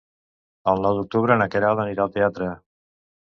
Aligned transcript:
El 0.71 0.79
nou 0.85 0.95
d'octubre 0.99 1.37
na 1.41 1.47
Queralt 1.55 1.81
anirà 1.83 2.05
al 2.07 2.11
teatre. 2.17 2.49